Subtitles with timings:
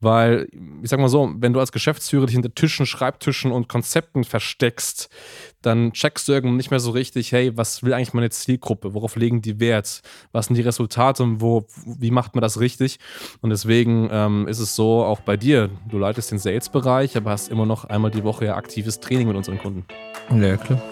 [0.00, 0.48] Weil,
[0.82, 5.08] ich sag mal so, wenn du als Geschäftsführer dich hinter Tischen, Schreibtischen und Konzepten versteckst,
[5.62, 8.92] dann checkst du irgendwann nicht mehr so richtig, hey, was will eigentlich meine Zielgruppe?
[8.92, 10.02] Worauf legen die Wert?
[10.32, 12.98] Was sind die Resultate und wo, wie macht man das richtig?
[13.40, 15.70] Und deswegen ähm, ist es so auch bei dir.
[15.88, 19.36] Du leitest den Sales-Bereich, aber hast immer noch einmal die Woche ja aktives Training mit
[19.36, 19.86] unseren Kunden.
[20.30, 20.82] Ja, klar.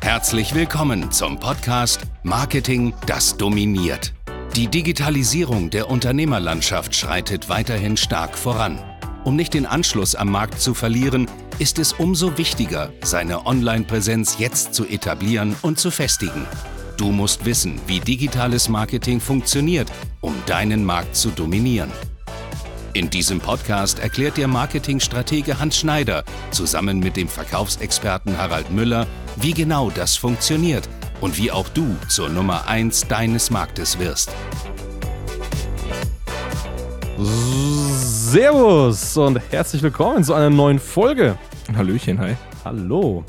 [0.00, 4.12] Herzlich willkommen zum Podcast Marketing, das dominiert.
[4.56, 8.78] Die Digitalisierung der Unternehmerlandschaft schreitet weiterhin stark voran.
[9.24, 14.72] Um nicht den Anschluss am Markt zu verlieren, ist es umso wichtiger, seine Online-Präsenz jetzt
[14.72, 16.46] zu etablieren und zu festigen.
[16.96, 21.90] Du musst wissen, wie digitales Marketing funktioniert, um deinen Markt zu dominieren.
[22.92, 29.52] In diesem Podcast erklärt der Marketingstratege Hans Schneider zusammen mit dem Verkaufsexperten Harald Müller, wie
[29.52, 30.88] genau das funktioniert
[31.24, 34.30] und wie auch du zur Nummer 1 deines Marktes wirst.
[37.16, 41.38] Servus und herzlich willkommen zu einer neuen Folge.
[41.74, 42.36] Hallöchen, hi.
[42.62, 43.24] Hallo.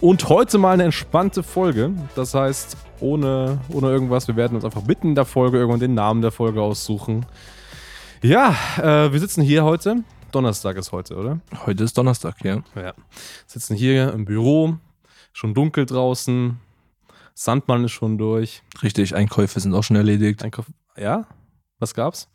[0.00, 1.92] Und heute mal eine entspannte Folge.
[2.14, 5.92] Das heißt, ohne, ohne irgendwas, wir werden uns einfach mitten in der Folge irgendwann den
[5.92, 7.26] Namen der Folge aussuchen.
[8.22, 9.96] Ja, äh, wir sitzen hier heute.
[10.32, 11.40] Donnerstag ist heute, oder?
[11.66, 12.62] Heute ist Donnerstag, ja.
[12.74, 12.94] Ja.
[13.46, 14.78] Sitzen hier im Büro,
[15.34, 16.58] schon dunkel draußen,
[17.34, 18.62] Sandmann ist schon durch.
[18.82, 20.42] Richtig, Einkäufe sind auch schon erledigt.
[20.42, 21.26] Einkauf ja?
[21.78, 22.28] Was gab's?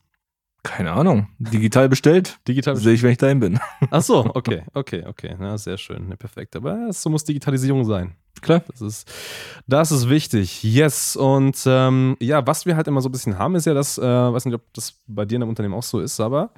[0.64, 1.30] Keine Ahnung.
[1.40, 2.38] Digital bestellt.
[2.48, 3.60] Digital Sehe ich, wenn ich dahin bin.
[3.92, 5.38] Ach so, okay, okay, okay.
[5.40, 6.10] Ja, sehr schön.
[6.10, 6.56] Ja, perfekt.
[6.58, 8.16] Aber so muss Digitalisierung sein.
[8.42, 8.64] Klar.
[8.68, 9.12] Das ist,
[9.68, 10.64] das ist wichtig.
[10.64, 11.16] Yes.
[11.16, 14.02] Und ähm, ja, was wir halt immer so ein bisschen haben, ist ja das, äh,
[14.02, 16.52] weiß nicht, ob das bei dir in einem Unternehmen auch so ist, aber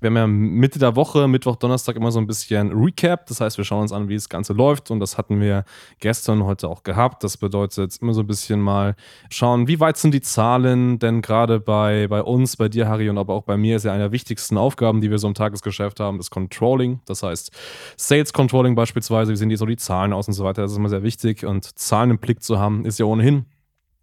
[0.00, 3.26] wir haben ja Mitte der Woche, Mittwoch, Donnerstag immer so ein bisschen Recap.
[3.26, 4.90] Das heißt, wir schauen uns an, wie das Ganze läuft.
[4.90, 5.64] Und das hatten wir
[6.00, 7.22] gestern, heute auch gehabt.
[7.24, 8.96] Das bedeutet immer so ein bisschen mal
[9.30, 13.18] schauen, wie weit sind die Zahlen, denn gerade bei, bei uns, bei dir, Harry, und
[13.18, 16.00] aber auch bei mir ist ja eine der wichtigsten Aufgaben, die wir so im Tagesgeschäft
[16.00, 17.00] haben, das Controlling.
[17.06, 17.52] Das heißt,
[17.96, 20.62] Sales Controlling beispielsweise, wie sehen die so die Zahlen aus und so weiter.
[20.62, 23.44] Das ist immer sehr wichtig wichtig und Zahlen im Blick zu haben, ist ja ohnehin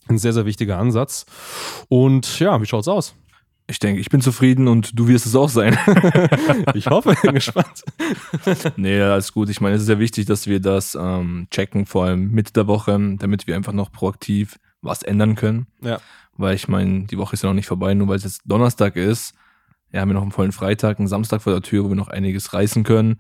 [0.08, 1.26] ein sehr, sehr wichtiger Ansatz.
[1.90, 3.16] Und ja, wie schaut's aus?
[3.68, 5.76] Ich denke, ich bin zufrieden und du wirst es auch sein.
[6.76, 7.84] ich hoffe, bin gespannt.
[8.76, 9.50] nee, alles gut.
[9.50, 12.68] Ich meine, es ist sehr wichtig, dass wir das ähm, checken, vor allem Mitte der
[12.68, 15.66] Woche, damit wir einfach noch proaktiv was ändern können.
[15.82, 16.00] Ja.
[16.38, 18.96] Weil ich meine, die Woche ist ja noch nicht vorbei, nur weil es jetzt Donnerstag
[18.98, 19.34] ist.
[19.92, 22.10] Ja, haben wir noch einen vollen Freitag, einen Samstag vor der Tür, wo wir noch
[22.10, 23.20] einiges reißen können.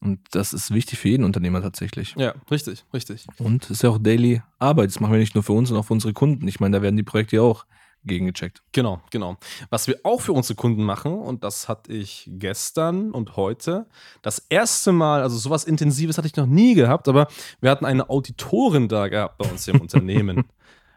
[0.00, 2.14] Und das ist wichtig für jeden Unternehmer tatsächlich.
[2.16, 3.26] Ja, richtig, richtig.
[3.38, 4.88] Und es ist ja auch Daily Arbeit.
[4.88, 6.48] Das machen wir nicht nur für uns, sondern auch für unsere Kunden.
[6.48, 7.66] Ich meine, da werden die Projekte ja auch
[8.04, 8.62] gegengecheckt.
[8.72, 9.36] Genau, genau.
[9.68, 13.86] Was wir auch für unsere Kunden machen, und das hatte ich gestern und heute,
[14.22, 17.28] das erste Mal, also sowas Intensives hatte ich noch nie gehabt, aber
[17.60, 20.44] wir hatten eine Auditorin da gehabt bei uns im Unternehmen.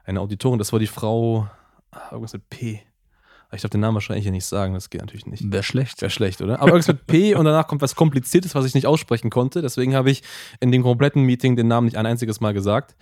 [0.05, 1.49] Eine Auditorin, das war die Frau,
[1.91, 2.81] ah, irgendwas mit P.
[3.55, 5.51] Ich darf den Namen wahrscheinlich hier nicht sagen, das geht natürlich nicht.
[5.51, 6.01] Wäre schlecht.
[6.01, 6.59] Wäre schlecht, oder?
[6.59, 9.61] Aber irgendwas mit P und danach kommt was Kompliziertes, was ich nicht aussprechen konnte.
[9.61, 10.23] Deswegen habe ich
[10.59, 12.95] in dem kompletten Meeting den Namen nicht ein einziges Mal gesagt.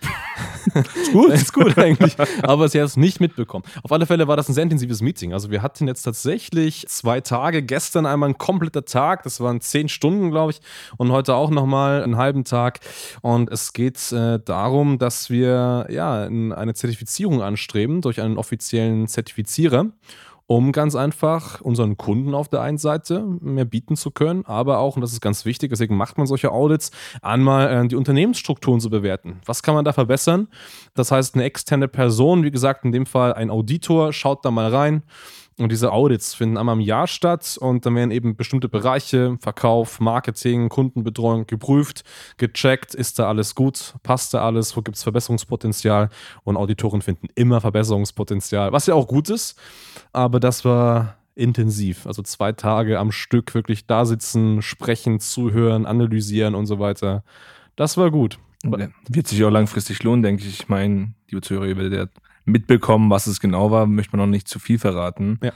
[0.74, 1.32] ist gut.
[1.32, 2.16] ist gut eigentlich.
[2.42, 3.64] Aber sie hat es nicht mitbekommen.
[3.82, 5.32] Auf alle Fälle war das ein sehr intensives Meeting.
[5.32, 7.62] Also wir hatten jetzt tatsächlich zwei Tage.
[7.62, 9.22] Gestern einmal ein kompletter Tag.
[9.22, 10.60] Das waren zehn Stunden, glaube ich.
[10.98, 12.80] Und heute auch nochmal einen halben Tag.
[13.22, 19.86] Und es geht äh, darum, dass wir ja eine Zertifizierung anstreben durch einen offiziellen Zertifizierer
[20.46, 24.96] um ganz einfach unseren Kunden auf der einen Seite mehr bieten zu können, aber auch,
[24.96, 26.90] und das ist ganz wichtig, deswegen macht man solche Audits,
[27.22, 29.40] einmal äh, die Unternehmensstrukturen zu bewerten.
[29.46, 30.48] Was kann man da verbessern?
[30.94, 34.70] Das heißt, eine externe Person, wie gesagt, in dem Fall ein Auditor, schaut da mal
[34.70, 35.02] rein
[35.58, 40.00] und diese Audits finden einmal im Jahr statt und dann werden eben bestimmte Bereiche, Verkauf,
[40.00, 42.04] Marketing, Kundenbetreuung geprüft,
[42.38, 46.08] gecheckt, ist da alles gut, passt da alles, wo gibt es Verbesserungspotenzial
[46.44, 49.58] und Auditoren finden immer Verbesserungspotenzial, was ja auch gut ist,
[50.12, 56.54] aber das war intensiv, also zwei Tage am Stück wirklich da sitzen, sprechen, zuhören, analysieren
[56.54, 57.24] und so weiter.
[57.76, 58.38] Das war gut.
[59.08, 60.60] Wird sich auch langfristig lohnen, denke ich.
[60.60, 62.10] Ich meine, liebe Zuhörer, ihr werdet
[62.44, 65.38] mitbekommen, was es genau war, möchte man noch nicht zu viel verraten.
[65.42, 65.52] Ja.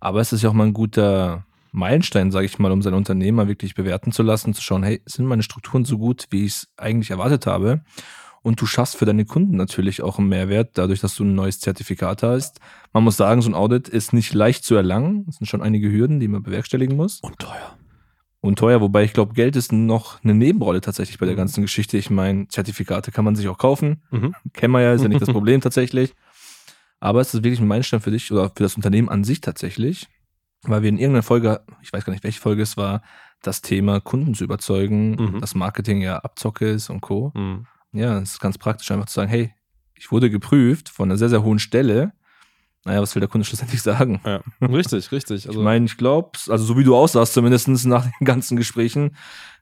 [0.00, 3.36] Aber es ist ja auch mal ein guter Meilenstein, sage ich mal, um sein Unternehmen
[3.36, 6.52] mal wirklich bewerten zu lassen, zu schauen, hey, sind meine Strukturen so gut, wie ich
[6.52, 7.82] es eigentlich erwartet habe?
[8.42, 11.58] Und du schaffst für deine Kunden natürlich auch einen Mehrwert, dadurch, dass du ein neues
[11.60, 12.60] Zertifikat hast.
[12.92, 15.26] Man muss sagen, so ein Audit ist nicht leicht zu erlangen.
[15.28, 17.20] Es sind schon einige Hürden, die man bewerkstelligen muss.
[17.20, 17.78] Und teuer
[18.40, 21.38] und teuer, wobei ich glaube, Geld ist noch eine Nebenrolle tatsächlich bei der mhm.
[21.38, 21.98] ganzen Geschichte.
[21.98, 24.02] Ich meine, Zertifikate kann man sich auch kaufen.
[24.10, 24.34] Mhm.
[24.52, 26.14] Kennen wir ja, ist ja nicht das Problem tatsächlich.
[27.00, 30.08] Aber es ist wirklich ein Meilenstein für dich oder für das Unternehmen an sich tatsächlich,
[30.62, 33.02] weil wir in irgendeiner Folge, ich weiß gar nicht, welche Folge es war,
[33.42, 35.40] das Thema Kunden zu überzeugen, mhm.
[35.40, 37.32] dass Marketing ja Abzocke ist und Co.
[37.34, 37.66] Mhm.
[37.92, 39.54] Ja, es ist ganz praktisch einfach zu sagen, hey,
[39.94, 42.12] ich wurde geprüft von einer sehr, sehr hohen Stelle
[42.84, 44.20] naja, was will der Kunde schlussendlich sagen?
[44.24, 45.46] Ja, richtig, richtig.
[45.46, 49.16] Also, ich meine, ich glaube, also so wie du aussahst, zumindest nach den ganzen Gesprächen,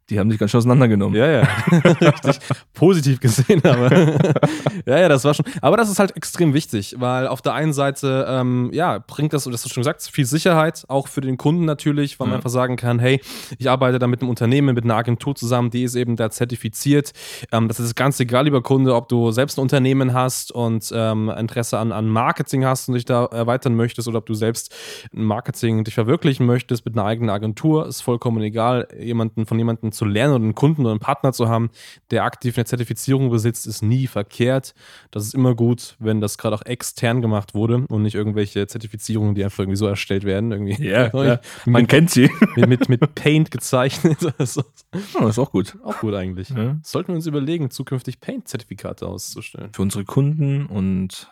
[0.09, 1.19] die haben sich ganz schön auseinandergenommen.
[1.19, 1.49] Ja, ja.
[2.01, 2.39] Richtig
[2.75, 3.93] positiv gesehen, aber.
[4.87, 5.47] ja, ja, das war schon.
[5.61, 9.45] Aber das ist halt extrem wichtig, weil auf der einen Seite, ähm, ja, bringt das,
[9.45, 12.51] das hast du schon gesagt, viel Sicherheit, auch für den Kunden natürlich, weil man einfach
[12.51, 13.21] sagen kann, hey,
[13.59, 17.13] ich arbeite da mit einem Unternehmen, mit einer Agentur zusammen, die ist eben da zertifiziert.
[17.51, 21.31] Ähm, das ist ganz egal, lieber Kunde, ob du selbst ein Unternehmen hast und ähm,
[21.31, 24.73] Interesse an, an Marketing hast und dich da erweitern möchtest oder ob du selbst
[25.11, 28.87] Marketing dich verwirklichen möchtest mit einer eigenen Agentur, ist vollkommen egal.
[28.97, 31.71] Jemanden von jemandem zu lernen oder einen Kunden oder einen Partner zu haben,
[32.11, 34.75] der aktiv eine Zertifizierung besitzt, ist nie verkehrt.
[35.11, 39.35] Das ist immer gut, wenn das gerade auch extern gemacht wurde und nicht irgendwelche Zertifizierungen,
[39.35, 40.53] die einfach irgendwie so erstellt werden.
[40.53, 40.83] Irgendwie.
[40.83, 41.41] Ja, ja.
[41.65, 42.31] man mit, kennt sie.
[42.55, 44.19] Mit, mit, mit Paint gezeichnet.
[44.39, 45.77] Das ist auch gut.
[45.83, 46.51] Auch gut eigentlich.
[46.51, 46.77] Ja.
[46.83, 49.71] Sollten wir uns überlegen, zukünftig Paint-Zertifikate auszustellen.
[49.73, 51.31] Für unsere Kunden und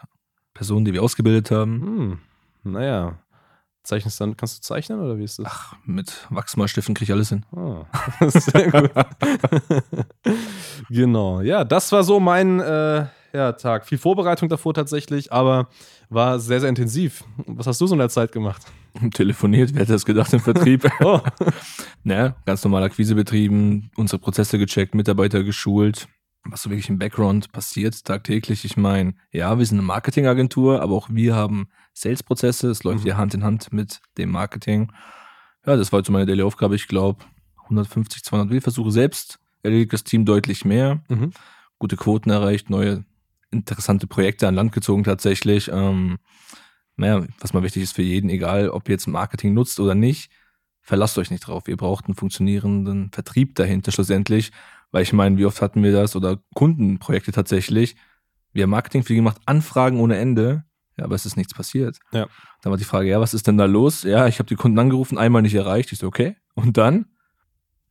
[0.55, 1.83] Personen, die wir ausgebildet haben.
[1.83, 2.19] Hm.
[2.73, 3.19] Naja,
[3.85, 5.47] Zeichnest dann, kannst du zeichnen oder wie ist das?
[5.49, 7.45] Ach, mit Wachsmalstiften kriege ich alles hin.
[7.55, 7.85] Ah,
[8.29, 8.91] sehr gut.
[10.89, 13.85] genau, ja, das war so mein äh, ja, Tag.
[13.87, 15.69] Viel Vorbereitung davor tatsächlich, aber
[16.09, 17.25] war sehr, sehr intensiv.
[17.47, 18.63] Was hast du so in der Zeit gemacht?
[19.13, 20.89] Telefoniert, wer hätte das gedacht im Vertrieb?
[21.01, 21.21] oh.
[22.05, 26.09] naja, ganz normal Akquise betrieben, unsere Prozesse gecheckt, Mitarbeiter geschult,
[26.45, 28.65] was so wirklich im Background passiert tagtäglich.
[28.65, 32.71] Ich meine, ja, wir sind eine Marketingagentur, aber auch wir haben Sales-Prozesse.
[32.71, 33.09] Es läuft mhm.
[33.09, 34.93] ja Hand in Hand mit dem Marketing.
[35.67, 36.75] Ja, das war jetzt so meine Daily-Aufgabe.
[36.75, 37.25] Ich glaube,
[37.65, 41.03] 150, 200 Willversuche selbst erledigt das Team deutlich mehr.
[41.09, 41.33] Mhm.
[41.79, 43.05] Gute Quoten erreicht, neue
[43.51, 45.71] interessante Projekte an Land gezogen tatsächlich.
[45.73, 46.19] Ähm,
[46.97, 50.31] naja, was mal wichtig ist für jeden, egal ob ihr jetzt Marketing nutzt oder nicht,
[50.81, 51.67] verlasst euch nicht drauf.
[51.67, 54.53] Ihr braucht einen funktionierenden Vertrieb dahinter schlussendlich.
[54.95, 57.97] Weil ich meine, wie oft hatten wir das oder Kundenprojekte tatsächlich?
[58.53, 60.63] Wir haben Marketing für die gemacht, Anfragen ohne Ende,
[60.97, 61.99] ja, aber es ist nichts passiert.
[62.13, 62.29] Ja.
[62.63, 64.05] Dann war die Frage, ja, was ist denn da los?
[64.05, 65.91] Ja, ich habe die Kunden angerufen, einmal nicht erreicht.
[65.91, 66.37] Ich so, okay.
[66.55, 67.07] Und dann?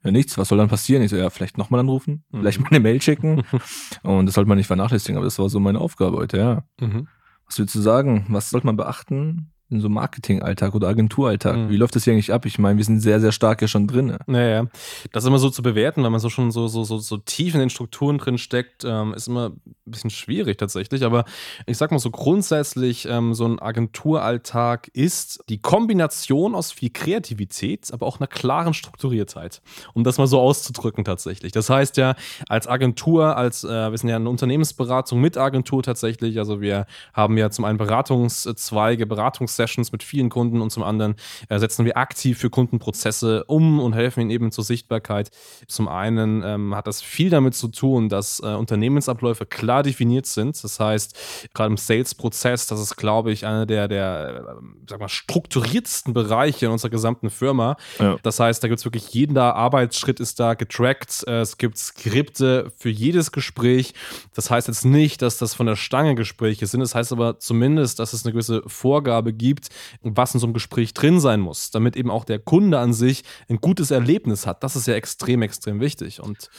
[0.05, 0.38] Ja, nichts.
[0.38, 1.03] Was soll dann passieren?
[1.03, 2.39] Ich so, ja, vielleicht nochmal anrufen, mhm.
[2.39, 3.44] vielleicht mal eine Mail schicken.
[4.03, 6.63] Und das sollte man nicht vernachlässigen, aber das war so meine Aufgabe heute, ja.
[6.79, 7.09] Mhm.
[7.47, 8.27] Was willst du sagen?
[8.29, 11.57] Was sollte man beachten, in so Marketing-Alltag oder Agenturalltag?
[11.57, 11.69] Mhm.
[11.69, 12.45] Wie läuft das hier eigentlich ab?
[12.45, 14.17] Ich meine, wir sind sehr, sehr stark ja schon drin.
[14.27, 14.67] Naja,
[15.11, 17.53] das ist immer so zu bewerten, wenn man so schon so, so, so, so tief
[17.53, 21.03] in den Strukturen drin steckt, ähm, ist immer ein bisschen schwierig tatsächlich.
[21.03, 21.25] Aber
[21.65, 27.91] ich sag mal so grundsätzlich, ähm, so ein Agenturalltag ist die Kombination aus viel Kreativität,
[27.91, 29.61] aber auch einer klaren Strukturiertheit.
[29.93, 31.51] Um das mal so auszudrücken tatsächlich.
[31.51, 32.15] Das heißt ja,
[32.47, 37.37] als Agentur, als, äh, wir sind ja eine Unternehmensberatung mit Agentur tatsächlich, also wir haben
[37.37, 41.15] ja zum einen Beratungszweige, Beratungs Sessions mit vielen Kunden und zum anderen
[41.50, 45.30] äh, setzen wir aktiv für Kundenprozesse um und helfen ihnen eben zur Sichtbarkeit.
[45.68, 50.62] Zum einen ähm, hat das viel damit zu tun, dass äh, Unternehmensabläufe klar definiert sind.
[50.63, 55.10] Das heißt, gerade im Sales-Prozess, das ist, glaube ich, einer der, der äh, sag mal,
[55.10, 57.77] strukturiertsten Bereiche in unserer gesamten Firma.
[58.00, 58.18] Ja.
[58.24, 61.24] Das heißt, da gibt es wirklich jeder Arbeitsschritt ist da getrackt.
[61.27, 63.94] Äh, es gibt Skripte für jedes Gespräch.
[64.33, 66.81] Das heißt jetzt nicht, dass das von der Stange Gespräche sind.
[66.81, 69.69] Das heißt aber zumindest, dass es eine gewisse Vorgabe gibt, gibt,
[70.01, 73.23] was in so einem Gespräch drin sein muss, damit eben auch der Kunde an sich
[73.50, 74.63] ein gutes Erlebnis hat.
[74.63, 76.21] Das ist ja extrem, extrem wichtig.
[76.21, 76.50] Und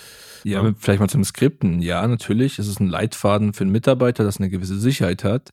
[0.45, 1.81] ja, ähm, vielleicht mal zum Skripten.
[1.81, 5.51] Ja, natürlich, es ist ein Leitfaden für einen Mitarbeiter, das eine gewisse Sicherheit hat.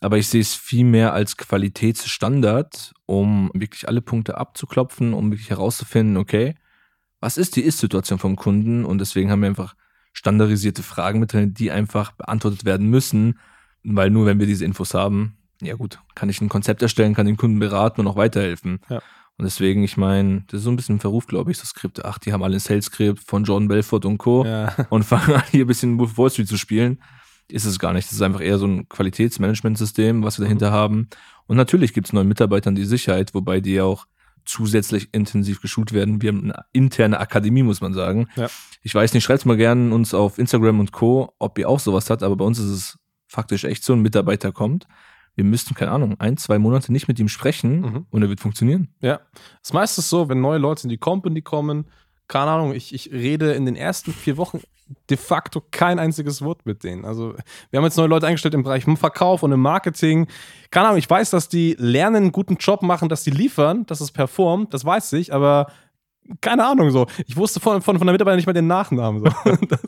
[0.00, 5.50] Aber ich sehe es viel mehr als Qualitätsstandard, um wirklich alle Punkte abzuklopfen, um wirklich
[5.50, 6.54] herauszufinden, okay,
[7.20, 8.84] was ist die Ist-Situation vom Kunden?
[8.84, 9.74] Und deswegen haben wir einfach
[10.12, 13.38] standardisierte Fragen mit drin, die einfach beantwortet werden müssen,
[13.82, 17.26] weil nur wenn wir diese Infos haben, ja gut, kann ich ein Konzept erstellen, kann
[17.26, 18.80] den Kunden beraten und auch weiterhelfen.
[18.88, 19.00] Ja.
[19.36, 22.04] Und deswegen, ich meine, das ist so ein bisschen ein Verruf, glaube ich, so Skripte.
[22.04, 24.44] Ach, die haben alle ein Sales-Skript von John Belfort und Co.
[24.44, 24.74] Ja.
[24.90, 27.02] und fangen an, hier ein bisschen Wolf Wall Street zu spielen.
[27.48, 28.06] Ist es gar nicht.
[28.06, 30.74] Das ist einfach eher so ein Qualitätsmanagementsystem, was wir dahinter mhm.
[30.74, 31.08] haben.
[31.46, 34.06] Und natürlich gibt es neuen Mitarbeitern die Sicherheit, wobei die auch
[34.44, 36.22] zusätzlich intensiv geschult werden.
[36.22, 38.28] Wir haben eine interne Akademie, muss man sagen.
[38.36, 38.48] Ja.
[38.82, 42.08] Ich weiß nicht, schreibt mal gerne uns auf Instagram und Co., ob ihr auch sowas
[42.10, 44.86] habt, aber bei uns ist es faktisch echt so, ein Mitarbeiter kommt,
[45.34, 48.06] wir müssten, keine Ahnung, ein, zwei Monate nicht mit ihm sprechen mhm.
[48.10, 48.88] und er wird funktionieren.
[49.00, 49.20] Ja.
[49.62, 51.86] Das meiste ist so, wenn neue Leute in die Company kommen,
[52.28, 54.60] keine Ahnung, ich, ich rede in den ersten vier Wochen
[55.10, 57.04] de facto kein einziges Wort mit denen.
[57.04, 57.34] Also,
[57.70, 60.26] wir haben jetzt neue Leute eingestellt im Bereich Verkauf und im Marketing.
[60.70, 64.00] Keine Ahnung, ich weiß, dass die lernen, einen guten Job machen, dass die liefern, dass
[64.00, 65.68] es performt, das weiß ich, aber
[66.40, 67.06] keine Ahnung, so.
[67.26, 69.24] Ich wusste von, von, von der Mitarbeiterin nicht mal den Nachnamen.
[69.24, 69.54] So.
[69.68, 69.80] Das,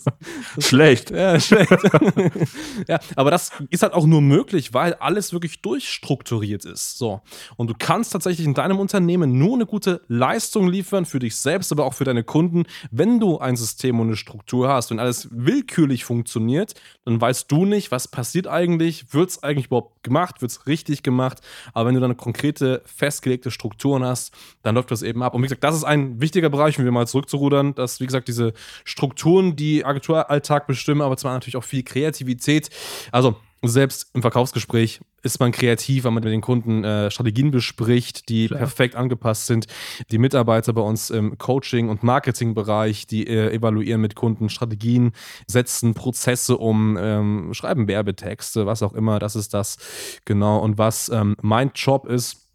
[0.54, 1.10] das, schlecht.
[1.10, 1.70] Ja, schlecht.
[2.88, 6.98] ja, aber das ist halt auch nur möglich, weil alles wirklich durchstrukturiert ist.
[6.98, 7.20] So.
[7.56, 11.72] Und du kannst tatsächlich in deinem Unternehmen nur eine gute Leistung liefern für dich selbst,
[11.72, 14.90] aber auch für deine Kunden, wenn du ein System und eine Struktur hast.
[14.90, 16.74] Wenn alles willkürlich funktioniert,
[17.04, 21.02] dann weißt du nicht, was passiert eigentlich, wird es eigentlich überhaupt gemacht, wird es richtig
[21.02, 21.40] gemacht.
[21.72, 25.34] Aber wenn du dann konkrete, festgelegte Strukturen hast, dann läuft das eben ab.
[25.34, 28.28] Und wie gesagt, das ist ein wichtiger Bereich, um wieder mal zurückzurudern, dass, wie gesagt,
[28.28, 28.52] diese
[28.84, 32.70] Strukturen, die Agenturalltag bestimmen, aber zwar natürlich auch viel Kreativität.
[33.12, 38.28] Also selbst im Verkaufsgespräch ist man kreativ, weil man mit den Kunden äh, Strategien bespricht,
[38.28, 38.58] die Klar.
[38.58, 39.66] perfekt angepasst sind.
[40.10, 45.12] Die Mitarbeiter bei uns im Coaching- und Marketingbereich, die äh, evaluieren mit Kunden Strategien,
[45.46, 49.18] setzen Prozesse um, ähm, schreiben Werbetexte, was auch immer.
[49.18, 49.78] Das ist das
[50.24, 50.58] genau.
[50.58, 52.45] Und was ähm, mein Job ist,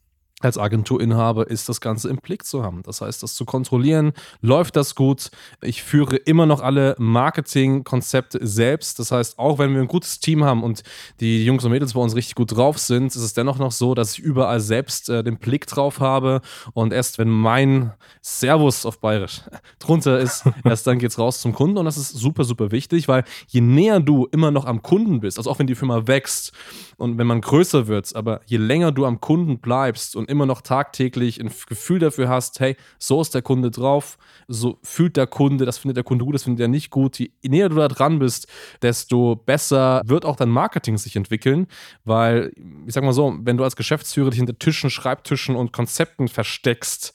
[0.45, 2.83] als Agenturinhaber ist, das Ganze im Blick zu haben.
[2.83, 5.31] Das heißt, das zu kontrollieren, läuft das gut.
[5.61, 8.99] Ich führe immer noch alle Marketingkonzepte selbst.
[8.99, 10.83] Das heißt, auch wenn wir ein gutes Team haben und
[11.19, 13.93] die Jungs und Mädels bei uns richtig gut drauf sind, ist es dennoch noch so,
[13.95, 16.41] dass ich überall selbst äh, den Blick drauf habe.
[16.73, 19.41] Und erst wenn mein Servus auf Bayerisch
[19.79, 21.77] drunter ist, erst dann geht es raus zum Kunden.
[21.77, 25.37] Und das ist super, super wichtig, weil je näher du immer noch am Kunden bist,
[25.37, 26.51] also auch wenn die Firma wächst
[26.97, 30.61] und wenn man größer wird, aber je länger du am Kunden bleibst und immer noch
[30.61, 35.65] tagtäglich ein Gefühl dafür hast, hey, so ist der Kunde drauf, so fühlt der Kunde,
[35.65, 37.19] das findet der Kunde gut, das findet er nicht gut.
[37.19, 38.47] Je näher du da dran bist,
[38.81, 41.67] desto besser wird auch dein Marketing sich entwickeln,
[42.05, 42.51] weil,
[42.87, 47.13] ich sag mal so, wenn du als Geschäftsführer dich hinter Tischen, Schreibtischen und Konzepten versteckst,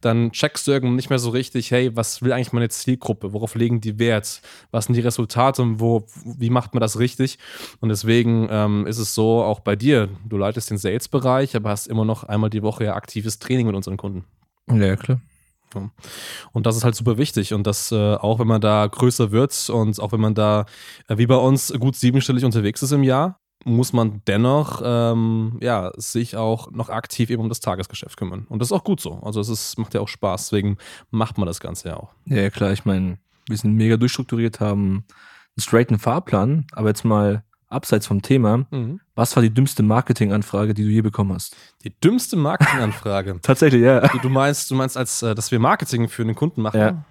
[0.00, 3.32] dann checkst du irgendwann nicht mehr so richtig, hey, was will eigentlich meine Zielgruppe?
[3.32, 4.40] Worauf legen die Wert?
[4.70, 5.64] Was sind die Resultate?
[5.80, 7.38] Wo, wie macht man das richtig?
[7.80, 11.86] Und deswegen ähm, ist es so, auch bei dir, du leitest den Sales-Bereich, aber hast
[11.86, 14.24] immer noch einmal die Woche ja aktives Training mit unseren Kunden.
[14.70, 15.20] Ja, klar.
[16.52, 17.52] Und das ist halt super wichtig.
[17.52, 20.66] Und das, äh, auch wenn man da größer wird und auch wenn man da,
[21.08, 25.90] äh, wie bei uns, gut siebenstellig unterwegs ist im Jahr, muss man dennoch ähm, ja,
[25.96, 28.46] sich auch noch aktiv eben um das Tagesgeschäft kümmern.
[28.48, 29.14] Und das ist auch gut so.
[29.22, 30.78] Also es ist, macht ja auch Spaß, deswegen
[31.10, 32.14] macht man das Ganze ja auch.
[32.26, 35.04] Ja, klar, ich meine, wir sind mega durchstrukturiert, haben
[35.56, 39.00] einen straighten Fahrplan, aber jetzt mal abseits vom Thema, mhm.
[39.14, 41.56] was war die dümmste Marketinganfrage, die du je bekommen hast?
[41.84, 43.38] Die dümmste Marketinganfrage?
[43.42, 44.06] Tatsächlich, ja.
[44.08, 46.80] Du, du, meinst, du meinst, als äh, dass wir Marketing für einen Kunden machen?
[46.80, 47.04] Ja.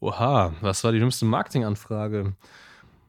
[0.00, 2.34] Oha, was war die dümmste Marketinganfrage?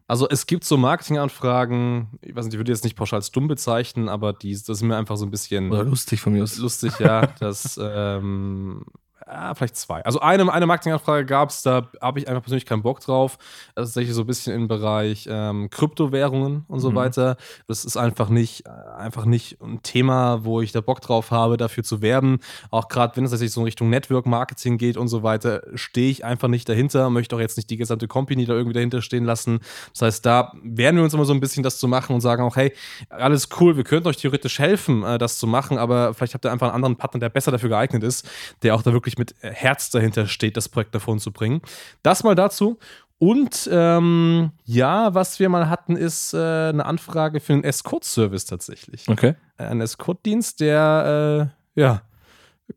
[0.08, 3.48] Also es gibt so Marketinganfragen, ich weiß nicht, ich würde jetzt nicht pauschal als dumm
[3.48, 5.72] bezeichnen, aber die, das ist mir einfach so ein bisschen.
[5.72, 6.58] Oder lustig von mir aus.
[6.58, 7.28] Lustig, ja.
[7.40, 8.86] Das ähm,
[9.32, 10.04] ja, vielleicht zwei.
[10.04, 13.38] Also eine, eine Marketinganfrage gab es, da habe ich einfach persönlich keinen Bock drauf.
[13.76, 16.96] Das ist tatsächlich so ein bisschen im Bereich ähm, Kryptowährungen und so mhm.
[16.96, 17.38] weiter.
[17.68, 21.84] Das ist einfach nicht, einfach nicht ein Thema, wo ich da Bock drauf habe, dafür
[21.84, 22.40] zu werben.
[22.72, 26.10] Auch gerade wenn es tatsächlich so in Richtung Network Marketing geht und so weiter, stehe
[26.10, 29.26] ich einfach nicht dahinter, möchte auch jetzt nicht die gesamte Company da irgendwie dahinter stehen
[29.26, 29.60] lassen.
[29.94, 32.42] Das heißt, da werden wir uns immer so ein bisschen das zu machen und sagen
[32.42, 32.74] auch, hey,
[33.10, 36.52] alles cool, wir könnten euch theoretisch helfen, äh, das zu machen, aber vielleicht habt ihr
[36.52, 38.28] einfach einen anderen Partner, der besser dafür geeignet ist,
[38.64, 41.62] der auch da wirklich mit Herz dahinter steht, das Projekt davon zu bringen.
[42.02, 42.80] Das mal dazu.
[43.20, 49.08] Und ähm, ja, was wir mal hatten, ist äh, eine Anfrage für einen Escort-Service tatsächlich.
[49.08, 49.36] Okay.
[49.58, 52.02] Ein Escort-Dienst, der äh, ja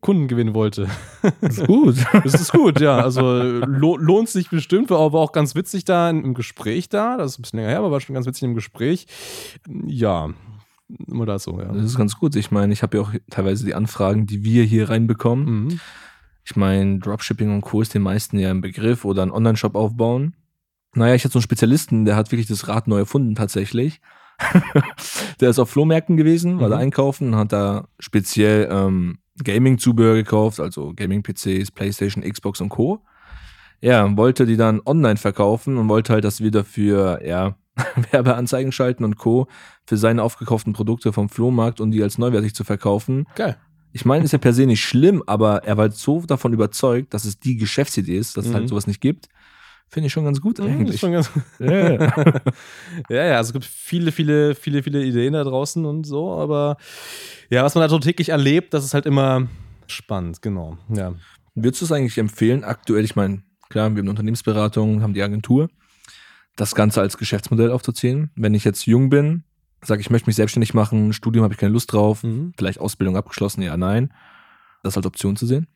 [0.01, 0.87] Kunden gewinnen wollte.
[1.41, 1.95] Das ist gut.
[2.23, 2.97] Das ist gut, ja.
[2.97, 7.17] Also lo lohnt sich bestimmt, war aber auch ganz witzig da im Gespräch da.
[7.17, 9.07] Das ist ein bisschen länger her, aber war schon ganz witzig im Gespräch.
[9.85, 10.29] Ja,
[11.07, 11.71] immer dazu, ja.
[11.71, 12.35] Das ist ganz gut.
[12.35, 15.45] Ich meine, ich habe ja auch teilweise die Anfragen, die wir hier reinbekommen.
[15.45, 15.79] Mhm.
[16.45, 17.81] Ich meine, Dropshipping und Co.
[17.81, 20.35] ist den meisten ja ein Begriff oder einen Online-Shop aufbauen.
[20.93, 24.01] Naja, ich hatte so einen Spezialisten, der hat wirklich das Rad neu erfunden tatsächlich.
[25.39, 26.71] der ist auf Flohmärkten gewesen, war mhm.
[26.71, 33.03] da einkaufen, hat da speziell ähm, Gaming-Zubehör gekauft, also Gaming-PCs, Playstation, Xbox und Co.
[33.81, 37.55] Ja, wollte die dann online verkaufen und wollte halt, dass wir dafür, ja,
[38.11, 39.47] Werbeanzeigen schalten und Co.
[39.85, 43.25] für seine aufgekauften Produkte vom Flohmarkt und die als neuwertig zu verkaufen.
[43.35, 43.57] Geil.
[43.93, 47.13] Ich meine, ist ja per se nicht schlimm, aber er war halt so davon überzeugt,
[47.13, 48.49] dass es die Geschäftsidee ist, dass mhm.
[48.49, 48.67] es halt mhm.
[48.69, 49.29] sowas nicht gibt.
[49.87, 50.99] Finde ich schon ganz gut eigentlich.
[50.99, 51.99] Schon ganz ja, ja.
[53.09, 56.77] ja, ja, also es gibt viele, viele, viele, viele Ideen da draußen und so, aber
[57.51, 59.47] ja, was man da so täglich erlebt, das ist halt immer
[59.85, 60.79] spannend, genau.
[60.89, 61.13] Ja.
[61.53, 65.21] Würdest du es eigentlich empfehlen, aktuell, ich meine, klar, wir haben eine Unternehmensberatung, haben die
[65.21, 65.69] Agentur,
[66.55, 68.31] das Ganze als Geschäftsmodell aufzuziehen?
[68.35, 69.43] Wenn ich jetzt jung bin,
[69.87, 72.53] sage, ich möchte mich selbstständig machen, Studium habe ich keine Lust drauf, mhm.
[72.57, 74.13] vielleicht Ausbildung abgeschlossen, ja, nein.
[74.83, 75.67] Das als Option zu sehen?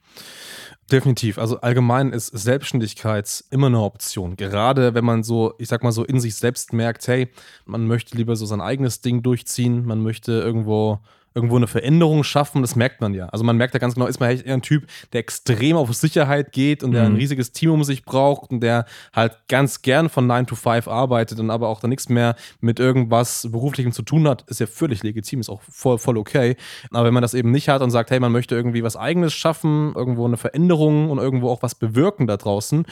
[0.92, 1.38] Definitiv.
[1.38, 4.36] Also allgemein ist Selbstständigkeit immer eine Option.
[4.36, 7.30] Gerade wenn man so, ich sag mal so, in sich selbst merkt, hey,
[7.66, 11.00] man möchte lieber so sein eigenes Ding durchziehen, man möchte irgendwo
[11.38, 13.28] irgendwo eine Veränderung schaffen, das merkt man ja.
[13.28, 16.52] Also man merkt ja ganz genau, ist man echt ein Typ, der extrem auf Sicherheit
[16.52, 17.14] geht und der mhm.
[17.14, 20.88] ein riesiges Team um sich braucht und der halt ganz gern von 9 to 5
[20.88, 24.66] arbeitet und aber auch da nichts mehr mit irgendwas Beruflichem zu tun hat, ist ja
[24.66, 26.56] völlig legitim, ist auch voll, voll okay.
[26.90, 29.36] Aber wenn man das eben nicht hat und sagt, hey, man möchte irgendwie was Eigenes
[29.36, 32.84] schaffen, irgendwo eine Veränderung und irgendwo auch was bewirken da draußen,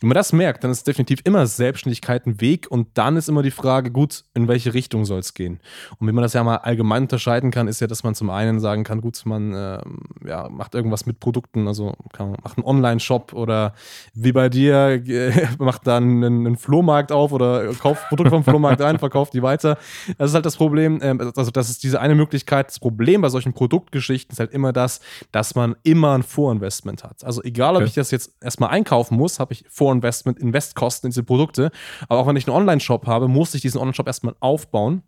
[0.00, 3.42] wenn man das merkt, dann ist definitiv immer Selbstständigkeit ein Weg und dann ist immer
[3.42, 5.58] die Frage, gut, in welche Richtung soll es gehen?
[5.98, 8.60] Und wie man das ja mal allgemein unterscheiden kann, ist ja, dass man zum einen
[8.60, 9.80] sagen kann, gut, man äh,
[10.26, 13.74] ja, macht irgendwas mit Produkten, also kann, macht einen Online-Shop oder
[14.14, 18.82] wie bei dir, äh, macht dann einen, einen, Flohmarkt auf oder kauft Produkte vom Flohmarkt
[18.82, 19.78] ein, verkauft die weiter.
[20.18, 22.68] Das ist halt das Problem, äh, also das ist diese eine Möglichkeit.
[22.68, 25.00] Das Problem bei solchen Produktgeschichten ist halt immer das,
[25.32, 27.24] dass man immer ein Vorinvestment hat.
[27.24, 27.88] Also egal, ob okay.
[27.88, 31.70] ich das jetzt erstmal einkaufen muss, habe ich Vorinvestment, Investkosten in diese Produkte,
[32.08, 35.02] aber auch wenn ich einen Online-Shop habe, muss ich diesen Online-Shop erstmal aufbauen.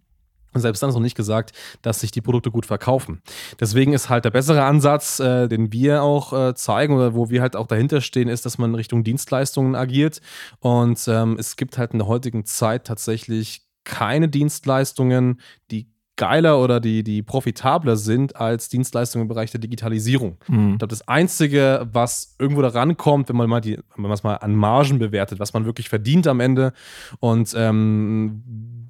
[0.53, 1.53] Und selbst dann ist noch nicht gesagt,
[1.83, 3.23] dass sich die Produkte gut verkaufen.
[3.61, 7.41] Deswegen ist halt der bessere Ansatz, äh, den wir auch äh, zeigen oder wo wir
[7.41, 10.21] halt auch dahinter stehen, ist, dass man Richtung Dienstleistungen agiert.
[10.59, 15.41] Und ähm, es gibt halt in der heutigen Zeit tatsächlich keine Dienstleistungen,
[15.71, 15.90] die
[16.21, 20.37] geiler oder die, die profitabler sind als Dienstleistungen im Bereich der Digitalisierung.
[20.49, 20.73] Mhm.
[20.73, 24.23] Ich glaube, das Einzige, was irgendwo da rankommt, wenn man mal die, wenn man es
[24.23, 26.75] mal an Margen bewertet, was man wirklich verdient am Ende
[27.21, 28.43] und ähm,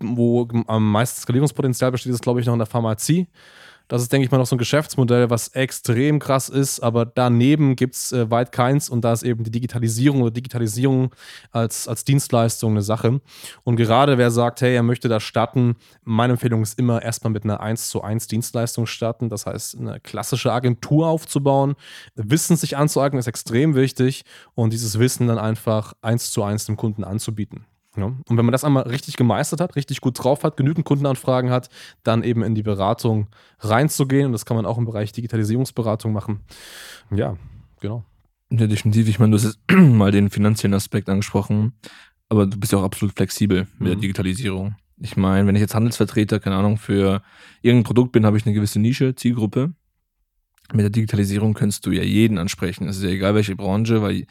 [0.03, 3.29] wo am meisten Skalierungspotenzial besteht, ist, glaube ich, noch in der Pharmazie.
[3.91, 7.75] Das ist, denke ich mal, noch so ein Geschäftsmodell, was extrem krass ist, aber daneben
[7.75, 11.13] gibt es äh, weit keins und da ist eben die Digitalisierung oder Digitalisierung
[11.51, 13.21] als, als Dienstleistung eine Sache.
[13.65, 17.43] Und gerade wer sagt, hey, er möchte da starten, meine Empfehlung ist immer erstmal mit
[17.43, 19.29] einer 1 zu 1 Dienstleistung starten.
[19.29, 21.75] Das heißt, eine klassische Agentur aufzubauen,
[22.15, 24.23] Wissen sich anzueignen, ist extrem wichtig
[24.55, 27.67] und dieses Wissen dann einfach 1 zu 1 dem Kunden anzubieten.
[27.97, 28.05] Ja.
[28.05, 31.71] Und wenn man das einmal richtig gemeistert hat, richtig gut drauf hat, genügend Kundenanfragen hat,
[32.05, 33.29] dann eben in die Beratung
[33.59, 34.27] reinzugehen.
[34.27, 36.41] Und das kann man auch im Bereich Digitalisierungsberatung machen.
[37.11, 37.37] Ja,
[37.81, 38.05] genau.
[38.51, 39.09] Ja, definitiv.
[39.09, 41.73] Ich meine, du hast jetzt mal den finanziellen Aspekt angesprochen,
[42.29, 43.85] aber du bist ja auch absolut flexibel mit mhm.
[43.87, 44.77] der Digitalisierung.
[45.03, 47.23] Ich meine, wenn ich jetzt Handelsvertreter, keine Ahnung, für
[47.63, 49.73] irgendein Produkt bin, habe ich eine gewisse Nische, Zielgruppe.
[50.73, 52.87] Mit der Digitalisierung kannst du ja jeden ansprechen.
[52.87, 54.27] Es ist ja egal, welche Branche, weil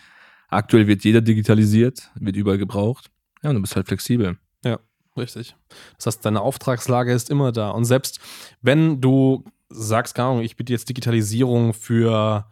[0.48, 3.10] aktuell wird jeder digitalisiert, wird überall gebraucht.
[3.44, 4.38] Ja, und du bist halt flexibel.
[4.64, 4.80] Ja,
[5.18, 5.56] richtig.
[5.98, 7.72] Das heißt, deine Auftragslage ist immer da.
[7.72, 8.20] Und selbst
[8.62, 12.46] wenn du sagst, keine Ahnung, ich biete jetzt Digitalisierung für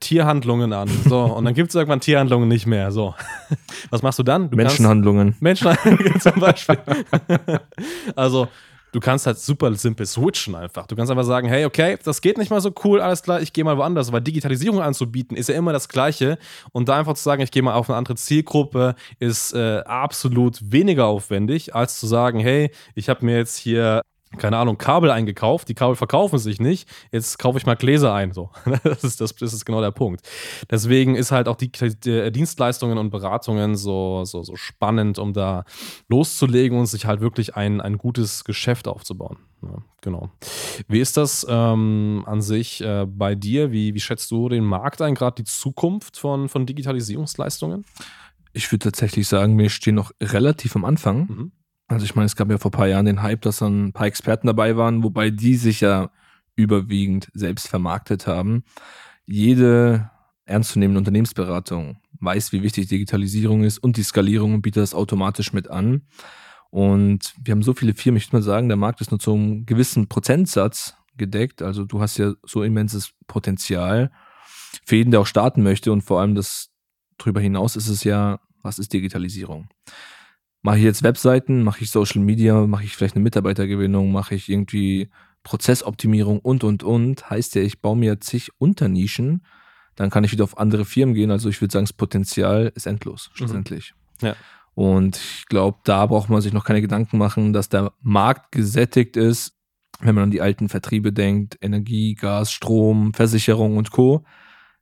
[0.00, 0.88] Tierhandlungen an.
[1.08, 2.92] So, und dann gibt es irgendwann Tierhandlungen nicht mehr.
[2.92, 3.14] So.
[3.90, 4.50] Was machst du dann?
[4.50, 5.36] Du Menschenhandlungen.
[5.40, 6.78] Menschenhandlungen zum Beispiel.
[8.16, 8.48] also,
[8.92, 10.86] du kannst halt super simpel switchen einfach.
[10.86, 13.52] Du kannst einfach sagen, hey, okay, das geht nicht mal so cool, alles klar, ich
[13.52, 14.12] gehe mal woanders.
[14.12, 16.38] Weil Digitalisierung anzubieten ist ja immer das Gleiche.
[16.72, 20.58] Und da einfach zu sagen, ich gehe mal auf eine andere Zielgruppe, ist äh, absolut
[20.62, 24.02] weniger aufwendig, als zu sagen, hey, ich habe mir jetzt hier
[24.38, 28.32] keine Ahnung, Kabel eingekauft, die Kabel verkaufen sich nicht, jetzt kaufe ich mal Gläser ein.
[28.32, 28.50] So.
[28.82, 30.22] Das, ist, das, das ist genau der Punkt.
[30.70, 35.64] Deswegen ist halt auch die, die Dienstleistungen und Beratungen so, so, so spannend, um da
[36.08, 39.38] loszulegen und sich halt wirklich ein, ein gutes Geschäft aufzubauen.
[39.62, 40.30] Ja, genau.
[40.88, 43.72] Wie ist das ähm, an sich äh, bei dir?
[43.72, 47.84] Wie, wie schätzt du den Markt ein, gerade die Zukunft von, von Digitalisierungsleistungen?
[48.52, 51.26] Ich würde tatsächlich sagen, wir stehen noch relativ am Anfang.
[51.26, 51.52] Mhm
[51.92, 53.92] also ich meine, es gab ja vor ein paar Jahren den Hype, dass dann ein
[53.92, 56.10] paar Experten dabei waren, wobei die sich ja
[56.56, 58.64] überwiegend selbst vermarktet haben.
[59.26, 60.10] Jede
[60.44, 66.02] ernstzunehmende Unternehmensberatung weiß, wie wichtig Digitalisierung ist und die Skalierung bietet das automatisch mit an.
[66.70, 69.34] Und wir haben so viele Firmen, ich würde mal sagen, der Markt ist nur zu
[69.34, 71.62] einem gewissen Prozentsatz gedeckt.
[71.62, 74.10] Also du hast ja so immenses Potenzial
[74.86, 75.92] für jeden, der auch starten möchte.
[75.92, 76.70] Und vor allem das
[77.18, 79.68] darüber hinaus ist es ja, was ist Digitalisierung?
[80.62, 84.48] Mache ich jetzt Webseiten, mache ich Social Media, mache ich vielleicht eine Mitarbeitergewinnung, mache ich
[84.48, 85.10] irgendwie
[85.42, 87.28] Prozessoptimierung und, und, und.
[87.28, 89.44] Heißt ja, ich baue mir zig Unternischen,
[89.96, 91.32] dann kann ich wieder auf andere Firmen gehen.
[91.32, 93.36] Also ich würde sagen, das Potenzial ist endlos, mhm.
[93.36, 93.94] schlussendlich.
[94.20, 94.28] Mhm.
[94.28, 94.36] Ja.
[94.74, 99.16] Und ich glaube, da braucht man sich noch keine Gedanken machen, dass der Markt gesättigt
[99.16, 99.54] ist,
[100.00, 104.24] wenn man an die alten Vertriebe denkt, Energie, Gas, Strom, Versicherung und Co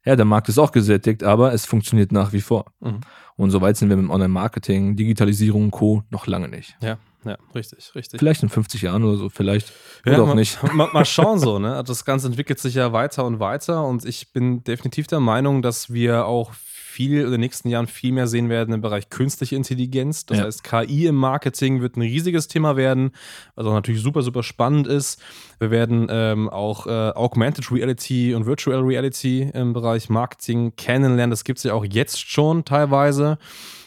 [0.04, 2.66] ja, der Markt ist auch gesättigt, aber es funktioniert nach wie vor.
[2.80, 3.00] Mhm.
[3.36, 6.02] Und so weit sind wir mit Online-Marketing, Digitalisierung und Co.
[6.10, 6.76] noch lange nicht.
[6.82, 8.18] Ja, ja, richtig, richtig.
[8.18, 9.72] Vielleicht in 50 Jahren oder so, vielleicht
[10.04, 10.62] ja, oder auch mal, nicht.
[10.74, 11.82] Mal, mal schauen so, ne?
[11.86, 15.92] Das Ganze entwickelt sich ja weiter und weiter und ich bin definitiv der Meinung, dass
[15.92, 16.52] wir auch
[17.00, 20.26] viel in den nächsten Jahren viel mehr sehen werden im Bereich künstliche Intelligenz.
[20.26, 20.44] Das ja.
[20.44, 23.12] heißt, KI im Marketing wird ein riesiges Thema werden,
[23.54, 25.22] was auch natürlich super, super spannend ist.
[25.58, 31.30] Wir werden ähm, auch äh, Augmented Reality und Virtual Reality im Bereich Marketing kennenlernen.
[31.30, 33.38] Das gibt es ja auch jetzt schon teilweise.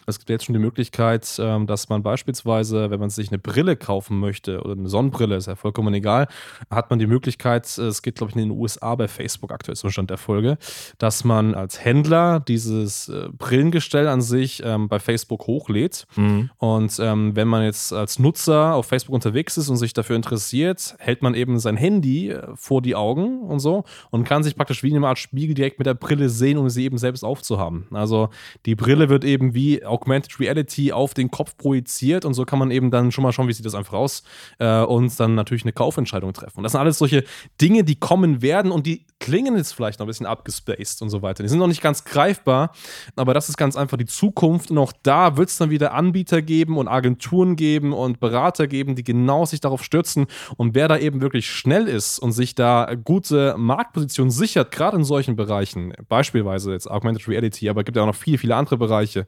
[0.07, 3.75] Es gibt jetzt schon die Möglichkeit, ähm, dass man beispielsweise, wenn man sich eine Brille
[3.75, 6.27] kaufen möchte oder eine Sonnenbrille, ist ja vollkommen egal,
[6.69, 9.89] hat man die Möglichkeit, es geht glaube ich in den USA bei Facebook aktuell zum
[9.89, 10.57] Stand der Folge,
[10.97, 16.05] dass man als Händler dieses äh, Brillengestell an sich ähm, bei Facebook hochlädt.
[16.15, 16.49] Mhm.
[16.57, 20.95] Und ähm, wenn man jetzt als Nutzer auf Facebook unterwegs ist und sich dafür interessiert,
[20.99, 24.83] hält man eben sein Handy äh, vor die Augen und so und kann sich praktisch
[24.83, 27.87] wie in einer Art Spiegel direkt mit der Brille sehen, um sie eben selbst aufzuhaben.
[27.91, 28.29] Also
[28.65, 32.71] die Brille wird eben wie Augmented Reality auf den Kopf projiziert und so kann man
[32.71, 34.23] eben dann schon mal schauen, wie sieht das einfach aus
[34.57, 36.57] äh, und dann natürlich eine Kaufentscheidung treffen.
[36.57, 37.23] Und das sind alles solche
[37.61, 41.21] Dinge, die kommen werden und die klingen jetzt vielleicht noch ein bisschen abgespaced und so
[41.21, 41.43] weiter.
[41.43, 42.71] Die sind noch nicht ganz greifbar,
[43.15, 46.41] aber das ist ganz einfach die Zukunft und auch da wird es dann wieder Anbieter
[46.41, 50.25] geben und Agenturen geben und Berater geben, die genau sich darauf stürzen
[50.57, 55.03] und wer da eben wirklich schnell ist und sich da gute Marktposition sichert, gerade in
[55.03, 58.77] solchen Bereichen, beispielsweise jetzt Augmented Reality, aber es gibt ja auch noch viele, viele andere
[58.77, 59.25] Bereiche,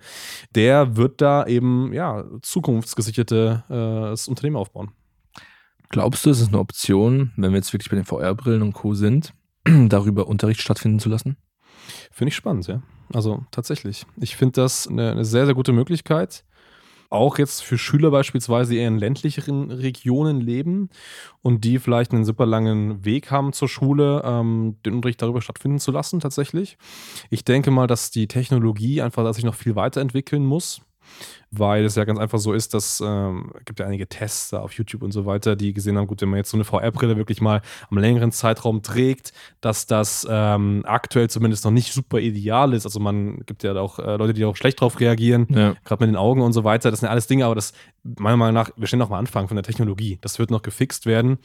[0.55, 4.91] der wird da eben ja zukunftsgesicherte äh, Unternehmen aufbauen.
[5.89, 8.93] Glaubst du, es ist eine Option, wenn wir jetzt wirklich bei den VR-Brillen und Co.
[8.93, 11.37] sind, darüber Unterricht stattfinden zu lassen?
[12.11, 12.81] Finde ich spannend, ja.
[13.13, 14.05] Also tatsächlich.
[14.17, 16.43] Ich finde das eine, eine, sehr, sehr gute Möglichkeit.
[17.09, 20.89] Auch jetzt für Schüler beispielsweise, die eher in ländlicheren Regionen leben
[21.41, 25.79] und die vielleicht einen super langen Weg haben zur Schule, ähm, den Unterricht darüber stattfinden
[25.79, 26.77] zu lassen, tatsächlich.
[27.29, 30.81] Ich denke mal, dass die Technologie einfach dass sich noch viel weiterentwickeln muss
[31.51, 35.03] weil es ja ganz einfach so ist, dass ähm, gibt ja einige Tests auf YouTube
[35.03, 37.61] und so weiter, die gesehen haben, gut, wenn man jetzt so eine VR-Brille wirklich mal
[37.89, 42.85] am längeren Zeitraum trägt, dass das ähm, aktuell zumindest noch nicht super ideal ist.
[42.85, 45.75] Also man gibt ja auch äh, Leute, die auch schlecht drauf reagieren, ja.
[45.83, 46.91] gerade mit den Augen und so weiter.
[46.91, 49.47] Das sind ja alles Dinge, aber das meiner Meinung nach, wir stehen noch mal Anfang
[49.47, 50.19] von der Technologie.
[50.21, 51.39] Das wird noch gefixt werden.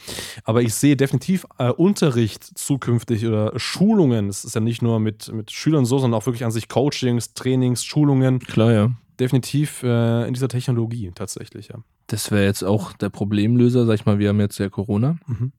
[0.44, 4.28] Aber ich sehe definitiv äh, Unterricht zukünftig oder Schulungen.
[4.28, 7.32] Es ist ja nicht nur mit, mit Schülern so, sondern auch wirklich an sich Coachings,
[7.34, 8.40] Trainings, Schulungen.
[8.40, 11.76] Klar, ja definitiv äh, in dieser Technologie tatsächlich, ja.
[12.06, 15.52] Das wäre jetzt auch der Problemlöser, sag ich mal, wir haben jetzt ja Corona, mhm.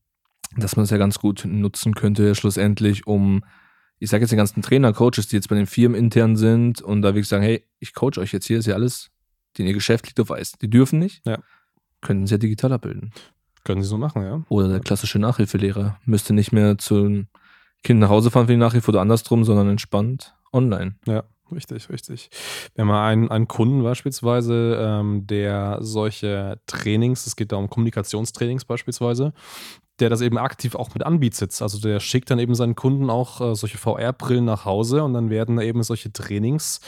[0.58, 3.46] dass man es ja ganz gut nutzen könnte, schlussendlich, um,
[4.00, 7.04] ich sage jetzt den ganzen Trainer, Coaches, die jetzt bei den Firmen intern sind und
[7.04, 9.12] da wirklich sagen, hey, ich coach euch jetzt hier, ist ja alles,
[9.58, 10.54] den ihr Geschäft liegt auf Eis.
[10.54, 11.38] Die dürfen nicht, ja.
[12.02, 13.14] können sie ja digital abbilden.
[13.64, 14.44] Können sie so machen, ja.
[14.50, 17.26] Oder der klassische Nachhilfelehrer müsste nicht mehr zu
[17.84, 20.96] Kind nach Hause fahren für die Nachhilfe oder andersrum, sondern entspannt online.
[21.06, 21.24] Ja.
[21.54, 22.30] Richtig, richtig.
[22.76, 28.64] Wir haben einen, einen Kunden beispielsweise, ähm, der solche Trainings, es geht da um Kommunikationstrainings
[28.64, 29.34] beispielsweise,
[30.02, 31.62] der das eben aktiv auch mit anbietet.
[31.62, 35.30] Also der schickt dann eben seinen Kunden auch äh, solche VR-Brillen nach Hause und dann
[35.30, 36.82] werden eben solche Trainings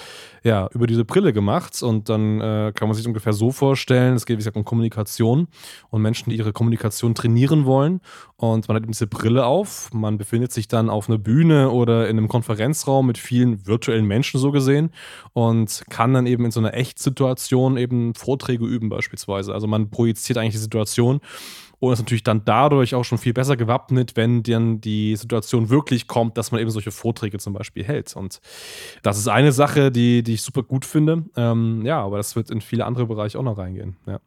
[0.43, 4.26] ja, über diese Brille gemacht und dann äh, kann man sich ungefähr so vorstellen, es
[4.26, 5.47] geht wie gesagt um Kommunikation
[5.89, 8.02] und Menschen, die ihre Kommunikation trainieren wollen
[8.36, 12.10] und man hat eben diese Brille auf, man befindet sich dann auf einer Bühne oder
[12.10, 14.89] in einem Konferenzraum mit vielen virtuellen Menschen so gesehen
[15.32, 19.54] und kann dann eben in so einer Echtsituation eben Vorträge üben beispielsweise.
[19.54, 21.21] Also man projiziert eigentlich die Situation
[21.88, 26.08] und ist natürlich dann dadurch auch schon viel besser gewappnet, wenn dann die Situation wirklich
[26.08, 28.15] kommt, dass man eben solche Vorträge zum Beispiel hält.
[28.15, 28.39] Und
[29.02, 31.26] das ist eine Sache, die, die ich super gut finde.
[31.36, 33.98] Ähm, ja, aber das wird in viele andere Bereiche auch noch reingehen.
[34.06, 34.19] Ja.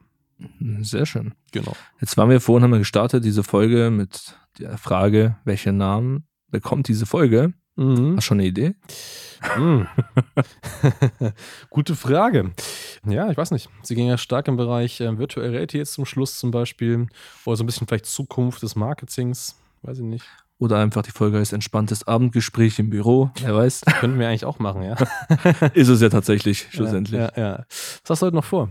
[0.80, 1.34] Sehr schön.
[1.52, 1.72] Genau.
[2.00, 6.88] Jetzt waren wir vorhin, haben wir gestartet, diese Folge mit der Frage, welchen Namen bekommt
[6.88, 7.54] diese Folge?
[7.76, 8.16] Mhm.
[8.16, 8.74] Hast du schon eine Idee?
[9.56, 9.86] Mhm.
[11.70, 12.52] Gute Frage.
[13.06, 13.68] Ja, ich weiß nicht.
[13.82, 17.06] Sie ging ja stark im Bereich äh, Virtual Reality jetzt zum Schluss zum Beispiel.
[17.44, 19.56] Oder so ein bisschen vielleicht Zukunft des Marketings.
[19.82, 20.24] Weiß ich nicht.
[20.58, 23.30] Oder einfach die Folge heißt entspanntes Abendgespräch im Büro.
[23.40, 23.82] Wer weiß.
[24.00, 24.96] Könnten wir eigentlich auch machen, ja.
[25.74, 27.20] Ist es ja tatsächlich, schlussendlich.
[27.20, 27.64] Ja, ja, ja.
[28.02, 28.70] Was hast du heute noch vor?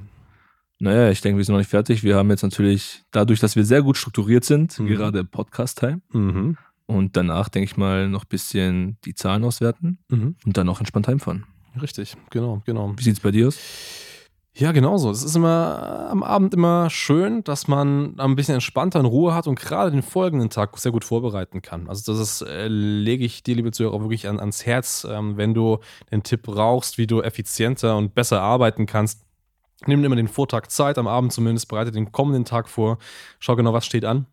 [0.80, 2.04] Naja, ich denke, wir sind noch nicht fertig.
[2.04, 4.88] Wir haben jetzt natürlich, dadurch, dass wir sehr gut strukturiert sind, mhm.
[4.88, 6.58] gerade Podcast-Time, mhm.
[6.88, 10.36] Und danach, denke ich mal, noch ein bisschen die Zahlen auswerten mhm.
[10.46, 11.46] und dann noch entspannt heimfahren.
[11.82, 12.94] Richtig, genau, genau.
[12.96, 13.58] Wie sieht es bei dir aus?
[14.58, 15.12] Ja, genauso.
[15.12, 19.48] Es ist immer am Abend immer schön, dass man ein bisschen entspannter in Ruhe hat
[19.48, 21.90] und gerade den folgenden Tag sehr gut vorbereiten kann.
[21.90, 25.54] Also das ist, äh, lege ich dir, liebe Zuhörer, wirklich an, ans Herz, ähm, wenn
[25.54, 29.26] du den Tipp brauchst, wie du effizienter und besser arbeiten kannst.
[29.88, 32.98] Nimm immer den Vortag Zeit, am Abend zumindest, bereite den kommenden Tag vor,
[33.40, 34.26] schau genau, was steht an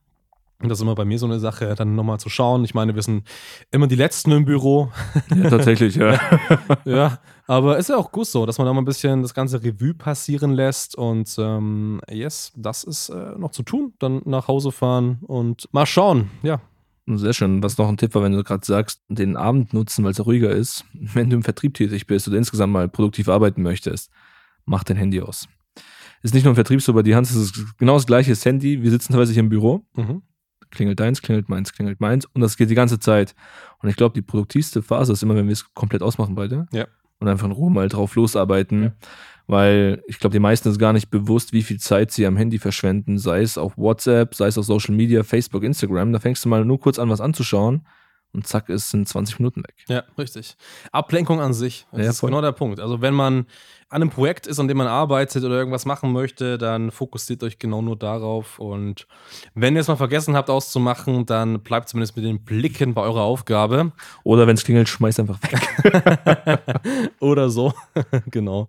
[0.63, 2.65] und das ist immer bei mir so eine Sache, dann nochmal zu schauen.
[2.65, 3.27] Ich meine, wir sind
[3.73, 4.93] immer die Letzten im Büro.
[5.35, 6.21] Ja, tatsächlich, ja.
[6.85, 9.63] ja, aber ist ja auch gut so, dass man da mal ein bisschen das ganze
[9.63, 10.95] Revue passieren lässt.
[10.97, 13.95] Und ähm, yes, das ist äh, noch zu tun.
[13.99, 16.61] Dann nach Hause fahren und mal schauen, ja.
[17.09, 17.61] Sehr schön.
[17.65, 20.51] Was noch ein Tipp war, wenn du gerade sagst, den Abend nutzen, weil es ruhiger
[20.51, 20.85] ist.
[20.93, 24.13] Wenn du im Vertrieb tätig bist oder insgesamt mal produktiv arbeiten möchtest,
[24.65, 25.49] mach dein Handy aus.
[26.23, 28.45] Ist nicht nur im Vertrieb so, bei die Hans ist es genau das gleiche das
[28.45, 28.81] Handy.
[28.81, 29.85] Wir sitzen teilweise hier im Büro.
[29.97, 30.23] Mhm
[30.73, 33.35] klingelt deins, klingelt meins, klingelt meins und das geht die ganze Zeit.
[33.79, 36.67] Und ich glaube, die produktivste Phase ist immer, wenn wir es komplett ausmachen beide.
[36.73, 36.87] Ja.
[37.21, 38.83] und einfach in Ruhe mal drauf losarbeiten.
[38.83, 38.93] Ja.
[39.47, 42.59] Weil ich glaube, die meisten ist gar nicht bewusst, wie viel Zeit sie am Handy
[42.59, 46.13] verschwenden, sei es auf WhatsApp, sei es auf Social Media, Facebook, Instagram.
[46.13, 47.83] Da fängst du mal nur kurz an, was anzuschauen
[48.33, 49.75] und zack, es sind 20 Minuten weg.
[49.89, 50.57] Ja, richtig.
[50.91, 51.87] Ablenkung an sich.
[51.93, 52.81] Das ja, ist genau der Punkt.
[52.81, 53.47] Also wenn man
[53.89, 57.59] an einem Projekt ist, an dem man arbeitet oder irgendwas machen möchte, dann fokussiert euch
[57.59, 58.59] genau nur darauf.
[58.59, 59.07] Und
[59.55, 63.21] wenn ihr es mal vergessen habt auszumachen, dann bleibt zumindest mit den Blicken bei eurer
[63.21, 63.93] Aufgabe.
[64.25, 66.61] Oder wenn es klingelt, schmeißt einfach weg.
[67.21, 67.75] oder so.
[68.31, 68.69] genau.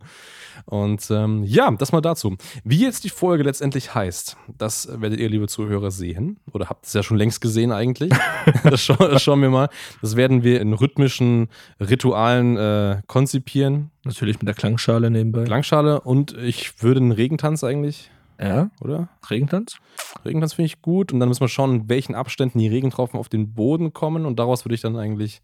[0.65, 2.37] Und ähm, ja, das mal dazu.
[2.63, 6.39] Wie jetzt die Folge letztendlich heißt, das werdet ihr, liebe Zuhörer, sehen.
[6.51, 8.11] Oder habt es ja schon längst gesehen eigentlich.
[8.63, 9.69] das, scha das, schauen wir mal.
[10.01, 11.49] Das werden wir in rhythmischen
[11.79, 13.91] Ritualen äh, konzipieren.
[14.05, 15.43] Natürlich mit der Klangschale nebenbei.
[15.43, 18.09] Klangschale und ich würde einen Regentanz eigentlich.
[18.39, 18.69] Ja.
[18.81, 19.09] Oder?
[19.29, 19.77] Regentanz?
[20.25, 21.13] Regentanz finde ich gut.
[21.13, 24.25] Und dann müssen wir schauen, in welchen Abständen die Regentropfen auf den Boden kommen.
[24.25, 25.41] Und daraus würde ich dann eigentlich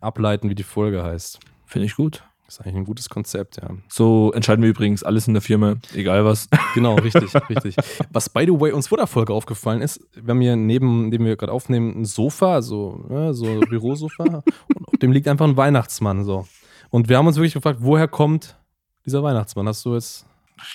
[0.00, 1.38] ableiten, wie die Folge heißt.
[1.66, 2.22] Finde ich gut.
[2.48, 3.68] Das ist eigentlich ein gutes Konzept, ja.
[3.88, 6.48] So entscheiden wir übrigens alles in der Firma, egal was.
[6.74, 7.76] Genau, richtig, richtig.
[8.10, 11.26] Was by the way uns vor der Folge aufgefallen ist, wir haben hier neben, dem
[11.26, 14.22] wir gerade aufnehmen, ein Sofa, also ja, so ein Bürosofa,
[14.74, 16.48] und auf dem liegt einfach ein Weihnachtsmann so.
[16.88, 18.56] Und wir haben uns wirklich gefragt, woher kommt
[19.04, 19.68] dieser Weihnachtsmann?
[19.68, 20.24] Hast du jetzt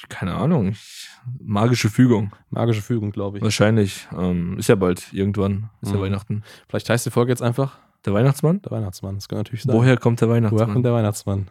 [0.09, 0.75] keine Ahnung.
[1.39, 2.33] Magische Fügung.
[2.51, 3.43] Magische Fügung, glaube ich.
[3.43, 4.07] Wahrscheinlich.
[4.15, 5.71] Ähm, ist ja bald irgendwann.
[5.81, 5.95] Ist mhm.
[5.95, 6.43] ja Weihnachten.
[6.69, 8.61] Vielleicht heißt die Folge jetzt einfach Der Weihnachtsmann?
[8.61, 9.15] Der Weihnachtsmann.
[9.15, 9.75] Das kann natürlich sein.
[9.75, 10.59] Woher kommt der Weihnachtsmann?
[10.59, 11.49] Woher kommt der Weihnachtsmann?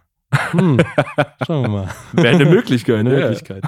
[0.52, 0.78] Hm.
[1.46, 1.88] Schauen wir mal.
[2.12, 3.00] Wäre eine Möglichkeit.
[3.00, 3.26] Eine ja.
[3.26, 3.64] Möglichkeit.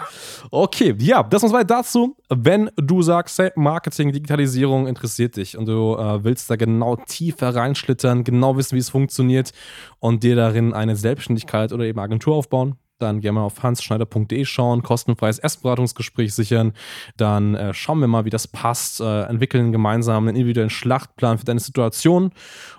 [0.50, 2.16] Okay, ja, das war dazu.
[2.28, 7.54] Wenn du sagst, hey, Marketing, Digitalisierung interessiert dich und du äh, willst da genau tiefer
[7.54, 9.52] reinschlittern, genau wissen, wie es funktioniert
[9.98, 14.82] und dir darin eine Selbstständigkeit oder eben Agentur aufbauen, dann gerne mal auf hansschneider.de schauen,
[14.82, 16.72] kostenfreies Erstberatungsgespräch sichern.
[17.16, 21.44] Dann äh, schauen wir mal, wie das passt, äh, entwickeln gemeinsam einen individuellen Schlachtplan für
[21.44, 22.32] deine Situation.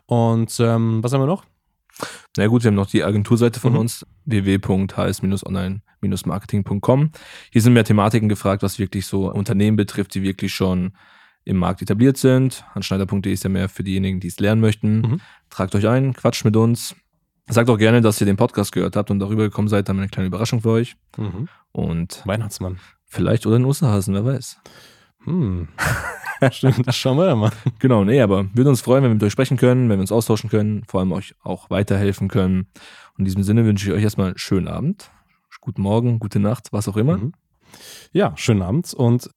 [0.05, 1.43] Und ähm, was haben wir noch?
[2.37, 3.79] Na gut, wir haben noch die Agenturseite von mhm.
[3.79, 7.11] uns, www.hs-online-marketing.com.
[7.51, 10.93] Hier sind mehr Thematiken gefragt, was wirklich so Unternehmen betrifft, die wirklich schon
[11.45, 12.65] im Markt etabliert sind.
[12.73, 15.01] Hansschneider.de ist ja mehr für diejenigen, die es lernen möchten.
[15.01, 15.21] Mhm.
[15.49, 16.95] Tragt euch ein, quatscht mit uns.
[17.47, 19.87] Sagt auch gerne, dass ihr den Podcast gehört habt und darüber gekommen seid.
[19.87, 20.95] Dann eine kleine Überraschung für euch.
[21.15, 21.47] Mhm.
[21.71, 22.79] Und Weihnachtsmann.
[23.05, 24.57] Vielleicht oder ein Osterhasen, wer weiß.
[25.25, 25.67] Hm.
[26.51, 27.51] Stimmt, das schauen wir dann mal.
[27.79, 30.11] Genau, nee, aber würden uns freuen, wenn wir mit euch sprechen können, wenn wir uns
[30.11, 32.67] austauschen können, vor allem euch auch weiterhelfen können.
[33.13, 35.11] Und in diesem Sinne wünsche ich euch erstmal einen schönen Abend,
[35.61, 37.17] guten Morgen, gute Nacht, was auch immer.
[37.17, 37.33] Mhm.
[38.11, 39.29] Ja, schönen Abend und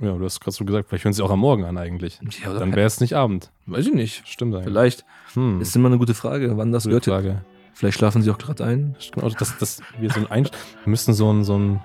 [0.00, 2.18] ja, du hast gerade so gesagt, vielleicht hören sie auch am Morgen an eigentlich.
[2.44, 3.52] Ja, dann wäre es nicht Abend.
[3.66, 4.26] Weiß ich nicht.
[4.26, 4.66] Stimmt eigentlich.
[4.66, 5.04] Vielleicht.
[5.34, 5.60] Hm.
[5.60, 7.44] Ist immer eine gute Frage, wann das gute Frage.
[7.74, 8.96] Vielleicht schlafen sie auch gerade ein.
[9.12, 10.50] Genau, das, das, wir, so ein wir
[10.86, 11.80] müssen so ein, so ein,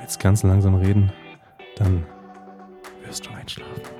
[0.00, 1.12] jetzt ganz langsam reden,
[1.76, 2.04] dann
[3.06, 3.99] wirst du einschlafen.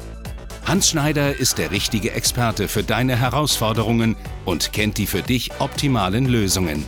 [0.65, 6.25] Hans Schneider ist der richtige Experte für deine Herausforderungen und kennt die für dich optimalen
[6.25, 6.85] Lösungen.